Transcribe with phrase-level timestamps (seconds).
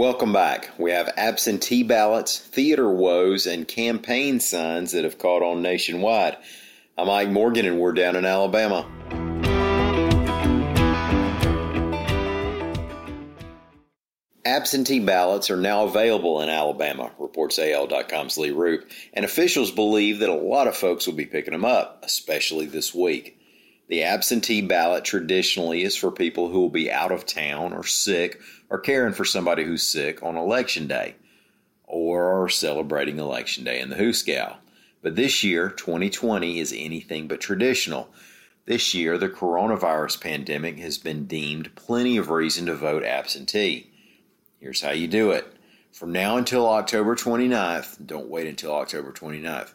[0.00, 0.70] Welcome back.
[0.78, 6.38] We have absentee ballots, theater woes, and campaign signs that have caught on nationwide.
[6.96, 8.86] I'm Mike Morgan, and we're down in Alabama.
[14.46, 20.30] Absentee ballots are now available in Alabama, reports AL.com's Lee Roop, and officials believe that
[20.30, 23.39] a lot of folks will be picking them up, especially this week.
[23.90, 28.40] The absentee ballot traditionally is for people who will be out of town or sick
[28.68, 31.16] or caring for somebody who's sick on election day
[31.82, 34.58] or are celebrating election day in the Hooskow.
[35.02, 38.14] But this year, 2020, is anything but traditional.
[38.64, 43.90] This year, the coronavirus pandemic has been deemed plenty of reason to vote absentee.
[44.60, 45.52] Here's how you do it.
[45.90, 49.72] From now until October 29th, don't wait until October 29th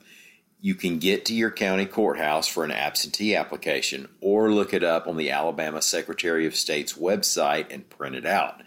[0.65, 5.05] you can get to your county courthouse for an absentee application or look it up
[5.05, 8.63] on the Alabama Secretary of State's website and print it out.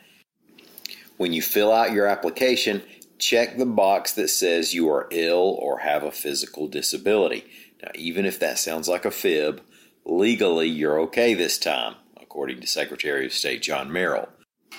[1.17, 2.85] When you fill out your application,
[3.19, 7.45] check the box that says you are ill or have a physical disability.
[7.83, 9.61] Now, even if that sounds like a fib,
[10.05, 14.29] legally you're okay this time, according to Secretary of State John Merrill.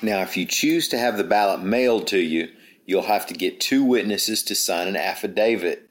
[0.01, 2.47] Now, if you choose to have the ballot mailed to you,
[2.85, 5.88] you'll have to get two witnesses to sign an affidavit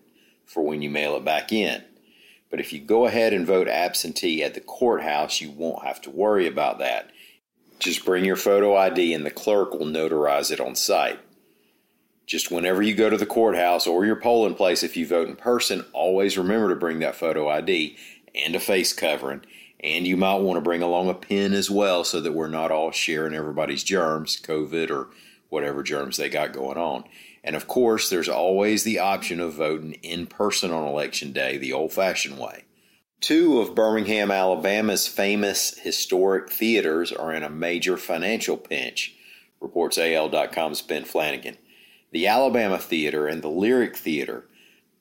[0.49, 1.85] for when you mail it back in.
[2.51, 6.11] But if you go ahead and vote absentee at the courthouse, you won't have to
[6.11, 7.11] worry about that.
[7.79, 11.21] Just bring your photo ID and the clerk will notarize it on site.
[12.27, 15.37] Just whenever you go to the courthouse or your polling place, if you vote in
[15.37, 17.97] person, always remember to bring that photo ID
[18.35, 19.43] and a face covering.
[19.81, 22.71] And you might want to bring along a pen as well so that we're not
[22.73, 25.09] all sharing everybody's germs, COVID, or
[25.49, 27.05] whatever germs they got going on.
[27.43, 31.73] And of course, there's always the option of voting in person on election day the
[31.73, 32.65] old fashioned way.
[33.21, 39.15] Two of Birmingham, Alabama's famous historic theaters are in a major financial pinch,
[39.61, 41.57] reports AL.com's Ben Flanagan.
[42.13, 44.45] The Alabama Theater and the Lyric Theater,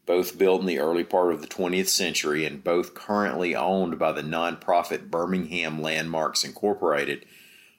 [0.07, 4.11] both built in the early part of the 20th century and both currently owned by
[4.11, 7.25] the nonprofit Birmingham Landmarks Incorporated,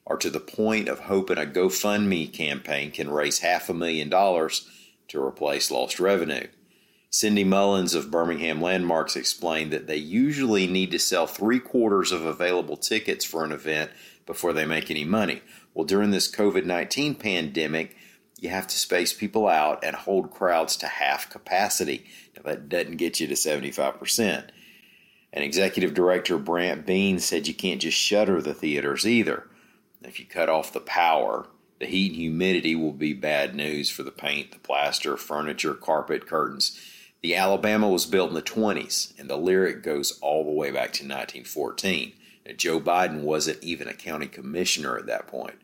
[0.09, 4.67] are to the point of hoping a GoFundMe campaign can raise half a million dollars
[5.07, 6.47] to replace lost revenue.
[7.11, 12.25] Cindy Mullins of Birmingham Landmarks explained that they usually need to sell three quarters of
[12.25, 13.91] available tickets for an event
[14.25, 15.41] before they make any money.
[15.73, 17.95] Well, during this COVID 19 pandemic,
[18.39, 22.05] you have to space people out and hold crowds to half capacity.
[22.35, 24.49] Now, that doesn't get you to 75%.
[25.33, 29.47] And executive director Brant Beene said you can't just shutter the theaters either.
[30.03, 31.47] If you cut off the power,
[31.79, 36.27] the heat and humidity will be bad news for the paint, the plaster, furniture, carpet,
[36.27, 36.79] curtains.
[37.21, 40.93] The Alabama was built in the 20s, and the lyric goes all the way back
[40.93, 42.13] to 1914.
[42.45, 45.55] And Joe Biden wasn't even a county commissioner at that point.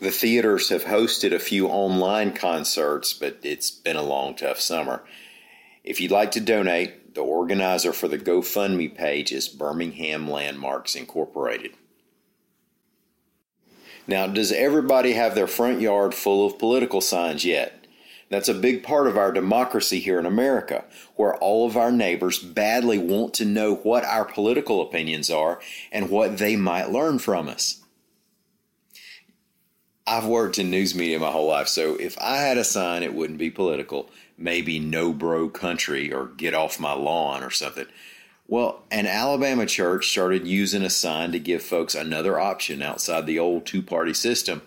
[0.00, 5.02] The theaters have hosted a few online concerts, but it's been a long, tough summer.
[5.84, 11.72] If you'd like to donate, the organizer for the GoFundMe page is Birmingham Landmarks Incorporated.
[14.06, 17.86] Now, does everybody have their front yard full of political signs yet?
[18.28, 20.84] That's a big part of our democracy here in America,
[21.14, 25.60] where all of our neighbors badly want to know what our political opinions are
[25.92, 27.82] and what they might learn from us.
[30.08, 33.14] I've worked in news media my whole life, so if I had a sign, it
[33.14, 34.08] wouldn't be political.
[34.38, 37.86] Maybe no bro country or get off my lawn or something.
[38.48, 43.40] Well, an Alabama church started using a sign to give folks another option outside the
[43.40, 44.62] old two party system,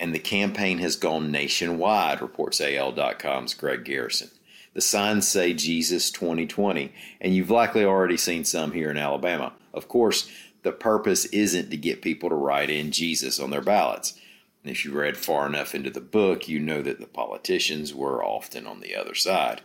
[0.00, 4.30] and the campaign has gone nationwide, reports AL.com's Greg Garrison.
[4.72, 9.52] The signs say Jesus 2020, and you've likely already seen some here in Alabama.
[9.74, 10.30] Of course,
[10.62, 14.18] the purpose isn't to get people to write in Jesus on their ballots.
[14.62, 18.24] And if you read far enough into the book, you know that the politicians were
[18.24, 19.60] often on the other side.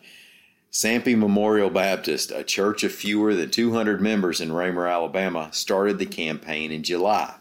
[0.73, 6.05] Sampey Memorial Baptist, a church of fewer than 200 members in Ramer, Alabama, started the
[6.05, 7.35] campaign in July.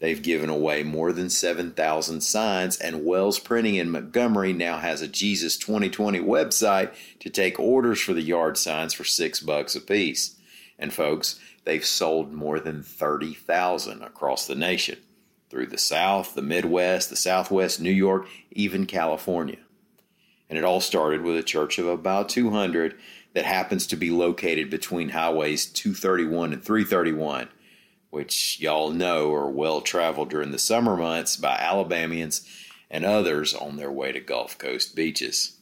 [0.00, 5.06] They've given away more than 7,000 signs, and Wells Printing in Montgomery now has a
[5.06, 10.34] Jesus 2020 website to take orders for the yard signs for six bucks a piece.
[10.80, 14.98] And folks, they've sold more than 30,000 across the nation
[15.48, 19.58] through the South, the Midwest, the Southwest, New York, even California.
[20.48, 22.94] And it all started with a church of about 200
[23.34, 27.48] that happens to be located between highways 231 and 331,
[28.10, 32.48] which y'all know are well traveled during the summer months by Alabamians
[32.90, 35.58] and others on their way to Gulf Coast beaches.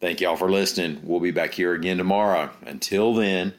[0.00, 1.00] Thank y'all for listening.
[1.02, 2.50] We'll be back here again tomorrow.
[2.62, 3.52] Until then,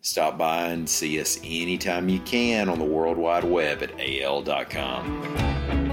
[0.00, 5.87] stop by and see us anytime you can on the World Wide Web at al.com.